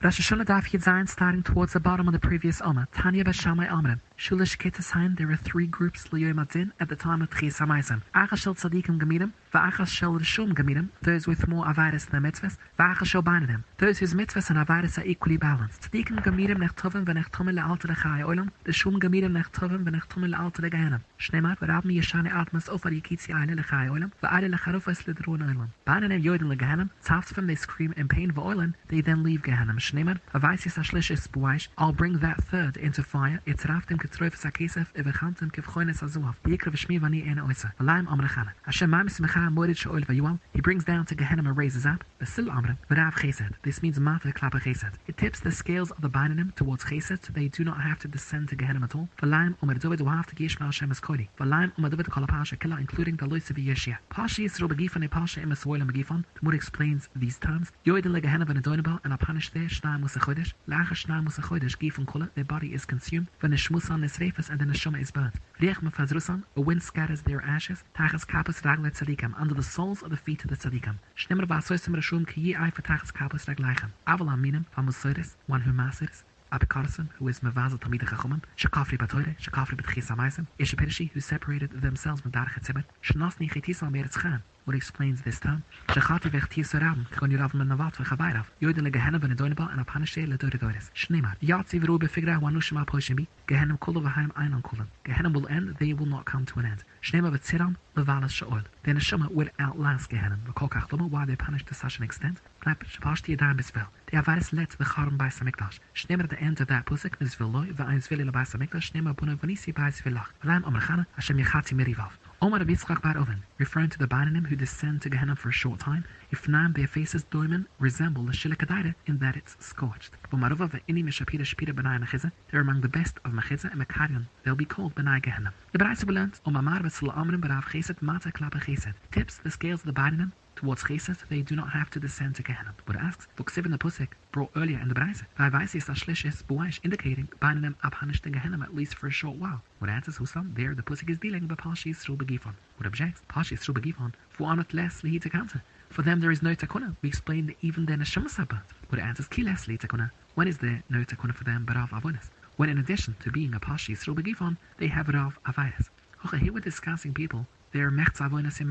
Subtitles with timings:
[0.00, 2.86] Rosh Hashanah Daf Yud starting towards the bottom of the previous Omer.
[2.94, 4.00] Tanya Bashamai Amrim.
[4.16, 8.02] Shulish Ketesain, there are three groups Liyom at the time of Tchis HaMaisem.
[8.14, 13.06] Achas Shel Tzadikim Gemidim, Va'achas Shel Rishum Gemidim, those with more Avaris than mitzvahs, Va'achas
[13.06, 15.90] Shel Bainadim, those whose mitzvahs and Avaris are equally balanced.
[15.90, 20.06] Tzadikim Gemidim Nech Tovim V'nech Tumim Le'alta Lechai Olam, the Shum Gemidim Nech Tovim V'nech
[20.08, 21.00] Tumim Le'alta Legehenim.
[21.18, 25.68] Shneimar, V'rab Mi Yeshane Atmas Ofar Yikitzi Eile Lechai Olam, Va'ale Lecharufas Lidrun Olam.
[25.86, 29.78] Bainadim Yodim Legehenim, Tzavtzvim they scream in pain V'oilan, they then leave Gehenim.
[29.78, 36.02] Shneimar, Avaisis Ashlishis Buaish, I'll bring that third into fire, Itzraftim Ketroifas Akesef, Evechantim Kevchoines
[36.02, 38.52] Azuav, Yikra V'shmi Vani Ena Oisa, Valaim Amrechana.
[38.66, 42.50] Hashem Mam Smecha Morid Sho'ol Vayual, he brings down to Gehenim and raises up, Basil
[42.50, 43.54] Amra, V'rav Chesed.
[43.62, 44.94] This means Mata Klapa Chesed.
[45.06, 48.08] It tips the scales of the Binanim towards Chesed, so they do not have to
[48.08, 49.08] descend to Gehenim at all.
[49.22, 51.28] Valaim Umar Dovid have to Gishma Hashem as Kodi.
[51.38, 53.98] Valaim Umar Dovid Kalapasha Killa, including the Lois of Yeshia.
[54.10, 56.24] Pashi Yisro Begifan e Pasha Emes Woil and Begifan.
[56.34, 57.70] The Mud explains these terms.
[57.86, 61.76] Yoidin Legehenim and Adonibal, and are punished there, Shnai Musa Chodesh, Lacha Shnai Musa Chodesh,
[61.78, 65.34] Gifan Kula, their body is consumed, Veneshmusan Nesrefas, and the Neshama is burnt.
[65.60, 70.10] Riech Mefazrusan, a wind scatters their ashes, Tachas Kapas Raglet Tzadikam, under the soles of
[70.10, 70.98] the feet of the Tzadikam.
[71.16, 73.90] Shnemmer Vasoisim Rashum Ki Yi Ai Fatachas Kapas Ragleichem.
[74.06, 79.76] Avalam Minim, Famusoiris, one who masses, Apikarson, who is Mavazel Tamid Chachomim, Shakafri Batoire, Shakafri
[79.80, 85.22] Betchis Amaisim, Ishapirishi, who separated themselves from Darach Etzibet, Shnasni Chetisal Meretz Chan, what explains
[85.22, 85.64] this term.
[85.88, 90.28] Shachati vechti soram, kon yurav men navat vechavayrav, yoiden le gehenna ben adoinaba and apanishe
[90.28, 90.90] le doridores.
[90.94, 94.86] Shneimar, yatzi v'ru befigra wanushima poshimi, gehenna kulu v'haim einan kulam.
[95.06, 96.84] Gehenna will end, they will not come to an end.
[97.02, 98.62] Shneimar v'tziram, levalas sha'ol.
[98.84, 100.38] Neshama will outlast Gehenna.
[100.46, 102.38] V'kol kach loma, why they punished to such an extent.
[102.62, 103.86] Knap, shapashti yadayim bisvel.
[104.12, 105.78] The avaris let the charim by samikdash.
[105.94, 109.36] Shneimar at the end of that pusik, nizviloi, v'ayin zvili le by samikdash, shneimar buna
[109.36, 110.28] v'nisi by zvilach.
[110.44, 112.10] V'laim amrachana, Hashem yachati mirivav.
[112.40, 115.80] Omar Yitzchak Bar Oven, referring to the Bananim who descend to Gehenna for a short
[115.80, 120.12] time, Ifnam their faces doimen resemble the Shilikadaira in that it's scorched.
[120.30, 124.26] Bomarova ve'ini meshapira shpira benai mechiza, they're among the best of mechiza and mekarion.
[124.44, 125.52] They'll be called benai Gehenna.
[125.72, 128.94] The Braisa learns, Omamar v'tzla amrim barav chesed mata klapa chesed.
[129.10, 132.42] Tips the scales of the Bananim towards Chesed, they do not have to descend to
[132.42, 132.74] Gehenna.
[132.84, 137.28] But asks, Vuksiv in the Pusik, brought earlier in the Braise, Vaivaisi Sashlishes Buaish, indicating
[137.40, 139.62] Bananim Abhanish to Gehenna at least for a short while.
[139.78, 142.54] What answers Husam, there the Pusik is dealing with Pashi Yisru Begifon.
[142.76, 145.62] What objects, Pashi Yisru Begifon, for honor less Lihi to counter.
[145.90, 146.96] For them there is no takuna.
[147.02, 148.62] We explain that even then a Shemasabat.
[148.88, 150.10] What answers Kiles Li takuna.
[150.34, 152.30] When is there no takuna for them but of Avonis?
[152.56, 155.90] When in addition to being a Pashi Yisru Begifon, they have it of Avidas.
[156.26, 158.68] Okay, here we're discussing people, they're Mechza Avonis and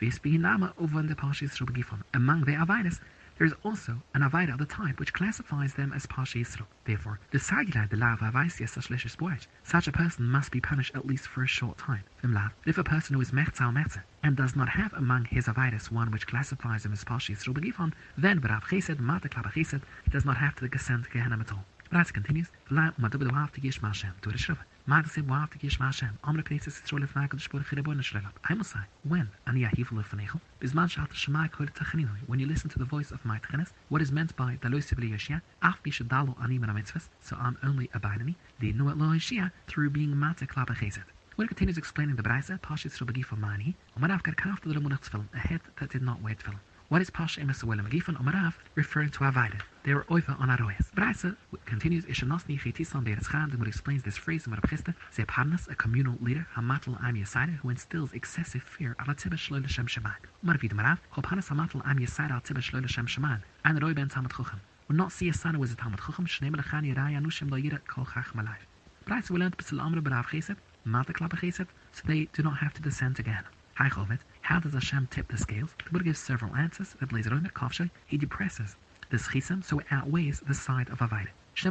[0.00, 2.02] Mechza Zachias.
[2.12, 3.00] Among the Avidas,
[3.38, 6.66] there is also an Avida of the type which classifies them as Pasha Yisro.
[6.84, 9.38] Therefore, the Sagilai Avaisias such less boy.
[9.62, 12.04] Such a person must be punished at least for a short time.
[12.64, 16.10] If a person who is Mechzal Metze and does not have among his Avidas one
[16.10, 20.38] which classifies him as Pasha Yisro then Barav Chesed, Mata Klaba Chesed, he does not
[20.38, 21.64] have to descend to Gehenna at all.
[21.90, 24.64] But continues, V'la Umadubel Wav Tigish Mashem, to the Shriva.
[24.88, 26.16] Magsim wav tigish Hashem.
[26.22, 28.30] Amre pnesis yitzro lefnai kodesh baruch hu shlelab.
[28.44, 32.16] I must say, when ani ahivu lefnechu, bizman shat shemai kol tachaninu.
[32.28, 35.10] When you listen to the voice of my tchenes, what is meant by dalo sibli
[35.10, 39.06] yoshia, af bi shadalo ani min mitzvahs, so I'm only abiding the nu at lo
[39.06, 41.02] yoshia through being mata klapa chesed.
[41.34, 45.04] When it continues explaining the Braisa, Pashis Rubagi for Mani, Omarav got after the Ramunach
[45.04, 46.60] film, a head that did not wear film.
[46.88, 49.60] What is Pasha Emes Awela Magifan Omarav referring to Avaida?
[49.82, 50.88] They were over on Aroyas.
[50.94, 55.74] Braisa continues Ishanosni er Chetisan Beretz Chan, who explains this phrase in Marabchista, Zeparnas, a
[55.74, 60.14] communal leader, Hamatl Am Yasaida, who instills excessive fear ala Tibba Shloile Shem Sheman.
[60.44, 64.30] Marvid Marav, Hopanas Hamatl Am Yasaida al Tibba Shloile Shem Sheman, and Roy Ben Tamat
[64.30, 64.60] Chucham.
[64.86, 67.58] Will not see a son who is a Tamat Chucham, Shnei Melechani Raya Nushim Lo
[67.58, 68.58] Yira Kol Chach Malai.
[69.06, 72.72] Braisa will learn B'Sil Amr B'Rav Chesed, Mata Klapa Chesed, so they do not have
[72.74, 73.42] to descend again.
[73.74, 75.70] Hi Chovet, how does Hashem tip the scales?
[75.84, 76.94] The Buddha gives several answers.
[77.00, 78.76] The Blazer Omer Kafshay, he depresses
[79.10, 81.30] the schism so it outweighs the side of Avaida.
[81.56, 81.68] He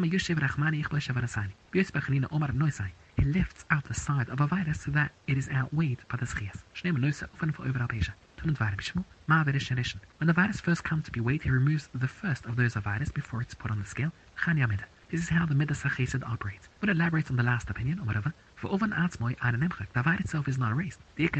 [3.23, 8.13] lifts out the side of Avaida so that it is outweighed by the Alpesha.
[10.17, 13.13] When the virus first comes to be weighed, he removes the first of those Avidas
[13.13, 14.11] before it's put on the scale.
[15.11, 16.67] This is how the Midas HaChesed operates.
[16.79, 18.33] But elaborates on the last opinion, or whatever.
[18.55, 20.99] For Ovan Atzmoy Ananemchak, the Avid itself is not erased.
[21.15, 21.31] If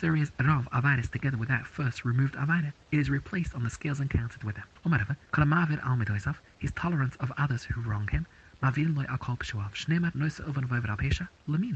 [0.00, 3.70] there is Rav Avidis together with that first removed Avidit, it is replaced on the
[3.70, 4.66] scales and counted with them.
[4.86, 5.16] Or whatever.
[5.32, 8.26] Kalamavir Almidoisav, his tolerance of others who wrong him,
[8.62, 9.72] Mavil loy akol pshuav.
[9.74, 11.28] Shnemat noisa oven of over alpesha.
[11.48, 11.72] Lemi.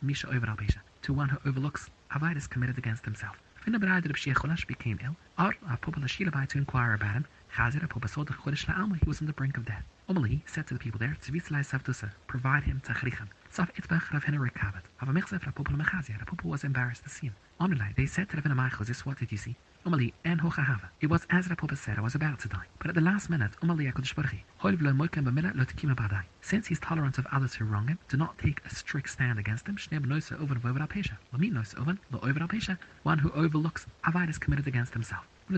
[0.00, 0.82] Misha.
[1.02, 3.36] To one who overlooks Avidis committed against himself.
[3.64, 7.86] When the bride of Shecholash became ill, Ar Apopala Shilabai to inquire about him, Chazir
[7.86, 9.84] Apopasod Chodesh La'alma, he was on the brink of death.
[10.08, 13.28] Omali said to the people there, Tzvitzlai Savtusa, provide him Tachrichan.
[13.52, 14.82] Saf Itbach Rav Hina Rekabat.
[15.02, 17.36] Ava Mechzef Rapopala Mechazia, Rapopa was embarrassed to see him.
[17.60, 19.56] Omnilai, they said to Rav Maichos, this what did you see?
[19.86, 20.90] Umali and Hochahava.
[21.00, 22.66] It was as Rapapa said, I was about to die.
[22.78, 24.36] But at the last minute, Lotikima
[25.96, 26.24] Badai.
[26.42, 29.66] Since he's tolerant of others who wrong him, do not take a strict stand against
[29.66, 29.78] him.
[33.02, 35.26] One who overlooks Avidus committed against himself.
[35.48, 35.56] There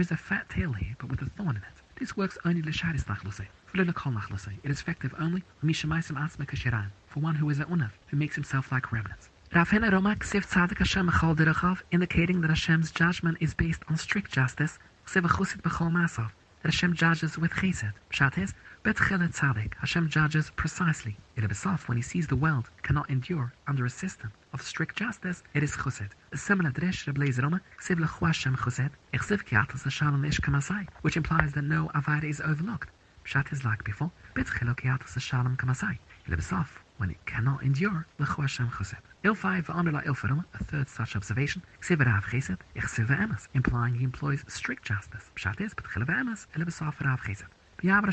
[0.00, 1.82] is a fat tail here, but with a thorn in it.
[1.96, 3.46] This works only Lasharis Nachlusa.
[3.66, 7.66] For Kol Nachlusa, it is effective only Mishamaisim Asma Kashiran, for one who is a
[7.66, 9.28] Unav, who makes himself like remnants.
[9.54, 14.32] Rafina Roma Ksiv Tzadik Hashem Echal Derachav, indicating that Hashem's judgment is based on strict
[14.32, 17.92] justice, Ksiv Chusit Bechol Masav, that Hashem judges with chesed.
[18.12, 18.52] Pshat is,
[18.82, 21.16] Bet Chelet Tzadik, Hashem judges precisely.
[21.36, 25.44] It is when he sees the world cannot endure under a system of strict justice,
[25.54, 26.10] it is chesed.
[26.32, 31.16] A similar dresh Rebbe Roma, Ksiv Lechu Hashem chesed, Echsiv Kiatas Hashalom Ish Kamasai, which
[31.16, 32.88] implies that no avad is overlooked.
[33.24, 35.96] Pshat is like before, Bet Chelet Kiatas Hashalom Kamasai.
[36.26, 36.52] It is
[36.96, 39.13] when it cannot endure, Lechu Hashem chesed.
[39.26, 40.14] Il 5 la il
[40.52, 42.84] a third such observation, Ksiverav Chesed, Ich
[43.54, 45.30] implying he employs strict justice.
[45.34, 47.48] Pshat is, but Chilev Emes, Elebesaf Rav Chesed.
[47.82, 48.08] Rabbi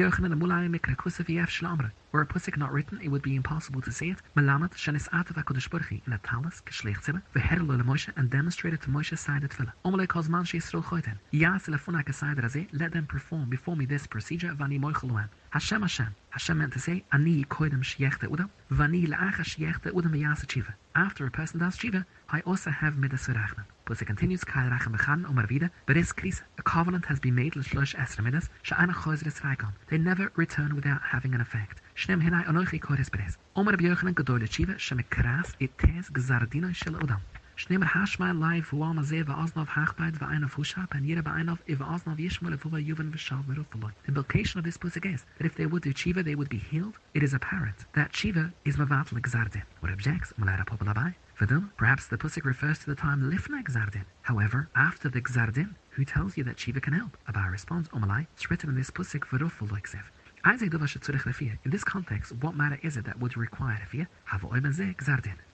[0.00, 1.90] Yochanan the Mulai mikra kusa v'yef shlamra.
[2.12, 4.18] Were a pusik not written, it would be impossible to say it.
[4.36, 9.16] Melamed shenis atav HaKadosh in a talis, k'shleich tzibah, v'herlo Moshe, and demonstrated to Moshe
[9.18, 9.72] side of tefillah.
[9.84, 11.18] Omalei calls man choyten.
[11.30, 16.14] Yas lefunak aside razeh, let them perform before me this procedure, v'ani moichel Hashem Hashem.
[16.30, 20.74] Hashem meant to say, Ani koidem sheyechte udam, v'ani la'acha sheyechte udam v'yasa tshiva.
[20.94, 23.64] After a person does tshiva, I also have midas v'rachnan.
[23.86, 27.36] Plus it continues, Kal rachem b'chan omar vida, but is kris, a covenant has been
[27.36, 29.72] made l'shlosh esra midas, sha'ana chozres raikon.
[29.88, 31.80] They never return without having an effect.
[31.94, 33.36] Shnem hinai onochi kodes beres.
[33.54, 37.20] Omar Rabbi Yochanan gadol tshiva, shemekras it tes gzardina shel udam.
[37.56, 42.58] Shnemer hashma live wama ze va'aznav hachbait va'einav hushap and yira ba'einav if aznav yishmul
[42.58, 43.92] evuva yuvan v'shav merufaloi.
[44.02, 46.58] The implication of this pusik is that if they would do Chiva, they would be
[46.58, 46.98] healed.
[47.14, 49.62] It is apparent that Chiva is mavatl gzardin.
[49.78, 50.32] What objects?
[50.40, 51.48] Malara populabai.
[51.48, 54.04] them, perhaps the pusik refers to the time lifna gzardin.
[54.22, 57.16] However, after the gzardin, who tells you that Chiva can help?
[57.28, 60.02] Abai responds, Omalai, it's written in this pusik v'rufaloi ksev.
[61.64, 64.06] In this context, what matter is it that would require Rafia?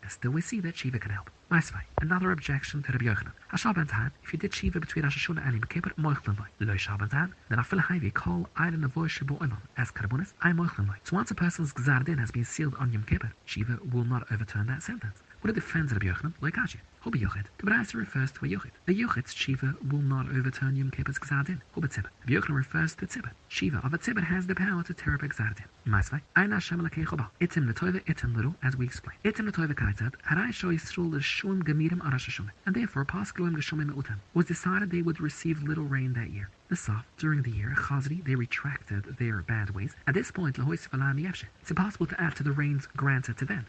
[0.02, 1.31] And still we see that Shiva can help.
[1.50, 3.32] Maisvai, another objection to Rabbi Yochanan.
[3.55, 6.46] Hashabantan, if you did Shiva between Rosh Hashanah and Yom Kippur, moichlenloi.
[6.61, 10.96] Lo Shabantan, then afil haivi call Eilen avoy shabu olam as karbonis, I'm moichlenloi.
[11.05, 14.67] So once a person's gzardin has been sealed on Yom Kippur, Shiva will not overturn
[14.67, 15.23] that sentence.
[15.43, 16.77] What it defends Rabbi Yochanan, like Ashi.
[17.05, 17.47] Hobi Yochid.
[17.59, 18.71] The Braisa refers to a Yochid.
[18.87, 21.61] The Yochid's Shiva will not overturn Yom Kippur's Gzardin.
[21.77, 22.11] Hobi Tzibah.
[22.21, 23.33] Rabbi Yochanan refers to Tzibah.
[23.49, 25.65] Shiva of a Tzibah has the power to tear up a Gzardin.
[25.85, 26.21] Masvai.
[26.39, 27.29] Aina Hashem Lakei Choba.
[27.41, 29.19] Itim Letoive, Itim Little, as we explain.
[29.25, 34.47] Itim Letoive Kaitzad, Harai Sho Yisrul L'Shum Gemirim Arash And therefore, Paschalum Geshomim Utam was
[34.47, 36.50] decided they would receive little rain that year.
[36.73, 39.95] The Saf, during the year, Chazri, they retracted their bad ways.
[40.07, 43.67] At this point, it's impossible to add to the rains granted to them.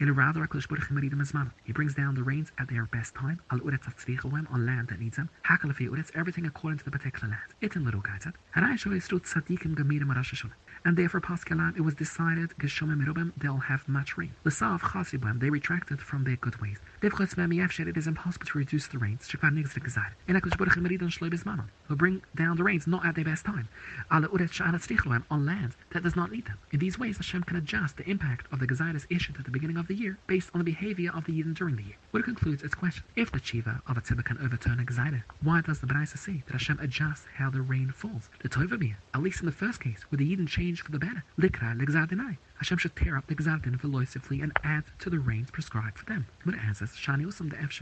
[0.00, 0.48] In a rather,
[1.64, 5.18] he brings down the rains at their best time, Al Urethem on land that needs
[5.18, 7.54] them, everything according to the particular land.
[7.62, 8.34] Itin little gaitzat.
[10.84, 12.54] And therefore, Paskalan, it was decided,
[13.36, 14.34] they'll have much rain.
[14.42, 16.78] The Sav Chasibam, they retracted from their good ways.
[17.02, 19.28] It is impossible to reduce the rains.
[21.88, 23.68] Will bring down the rains not at their best time.
[24.10, 24.22] On
[25.46, 26.58] land that does not need them.
[26.70, 29.78] In these ways, Hashem can adjust the impact of the Gezaitis issued at the beginning
[29.78, 31.96] of the year based on the behavior of the Yidden during the year.
[32.10, 33.04] What concludes its question.
[33.16, 36.42] If the Chiva of a Tzibah can overturn a Gezaida, why does the Baraisa say
[36.46, 38.28] that Hashem adjusts how the rain falls?
[38.40, 41.24] The Tovamir, at least in the first case, where the Yidden change for the better.
[41.38, 42.36] Likra legzardinai.
[42.58, 46.26] Hashem should tear up the Gzardin veloisively and add to the rains prescribed for them.
[46.44, 47.80] But it answers, Shani Usam the F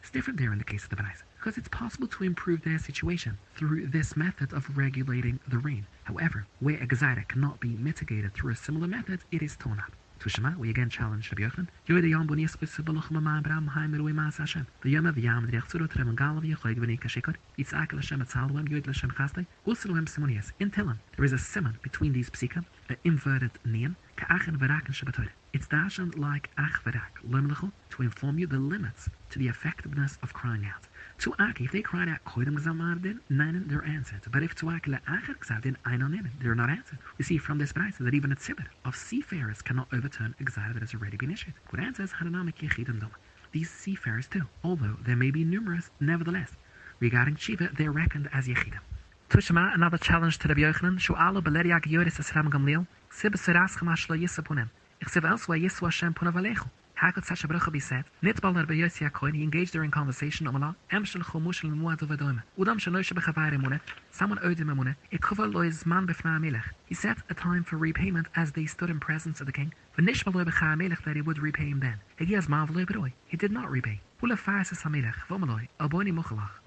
[0.00, 2.78] It's different there in the case of the Baraisa because it's possible to improve their
[2.78, 5.86] situation through this method of regulating the rain.
[6.04, 9.92] However, where a cannot be mitigated through a similar method, it is torn up.
[10.18, 11.68] Tushma, we again challenge Rabbi Yochanan.
[11.86, 14.66] Yoy de yom bonies with Sibaloch Mama Abraham Haim Rui Mas Hashem.
[14.82, 17.36] The yom of yam the Yachzuro Trem Galav Yochoy Gveni Kashikor.
[17.56, 18.66] It's Akel Hashem Atzalwem.
[18.68, 20.50] Usilwem Simonias.
[20.58, 25.28] In Tilim, there is a simon between these psika, an inverted nian, Ka'achen Veraken Shabbatot.
[25.52, 30.66] It's dashed like Ach Verak, to inform you the limits to the effectiveness of crying
[30.66, 30.88] out.
[31.26, 34.20] Aki, if they cried out Koidem Gzamardin, nine they're answered.
[34.30, 36.98] But if to Aki La'achar Gzardin, Einon they're not answered.
[37.18, 40.82] We see from this price that even a tzibit of seafarers cannot overturn Gzada that
[40.82, 41.54] has already been issued.
[41.70, 43.16] What answers Hananamik Yechidim Doma.
[43.50, 46.52] These seafarers too, although they may be numerous, nevertheless,
[47.00, 48.80] regarding Shiva, they're reckoned as Yechidim.
[49.28, 54.16] Tushma, another challenge to the Yochanan, Shu'alo Beleriak Yoris Esram Gamliel, Sib Seras Chamash Lo
[54.16, 54.70] Yisapunem.
[55.02, 56.68] Yiswa Punavalechu.
[57.00, 60.74] Hagot Sasha Baruch be said, Nitbal Rabbi Yossi Coin, he engaged her in conversation, Omala,
[60.92, 65.52] Emshel Chomushel Muad of Adome, Udam Shalosh Bechavare Mune, someone owed him a mune, Ikuva
[65.54, 66.64] Lois Man Befna Melech.
[66.86, 71.12] He set a time for repayment as they stood in presence of the king, That
[71.14, 71.98] he would repay him then.
[72.18, 74.00] He did not repay.
[74.20, 74.36] The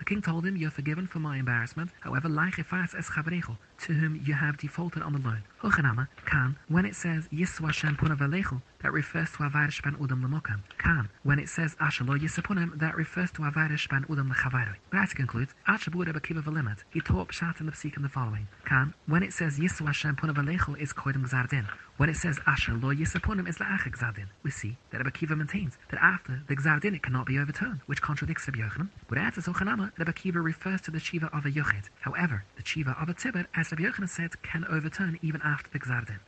[0.05, 5.11] king told him, You're forgiven for my embarrassment, however, to whom you have defaulted on
[5.11, 5.43] the loan.
[6.69, 10.61] When it says that refers to Udam
[11.23, 14.33] when it says Ashalo Yisapunim, that refers to Avarish Udam.
[14.93, 18.47] Rat concludes, Achabur he taught Pshat in the Psik the following.
[19.07, 19.81] When it says is.
[21.97, 23.59] When it says Asher Lo Is.
[24.43, 28.47] We see that Rebakiva maintains that after the Gzardin it cannot be overturned, which contradicts
[28.47, 28.89] Rabbi Yochanan.
[29.07, 31.89] But after Zochanama, Rabbi Kiva refers to the Shiva of a Yochid.
[31.99, 35.79] However, the Shiva of a Tibet, as Rabbi Yochanan said, can overturn even after the
[35.79, 36.19] Gzardin.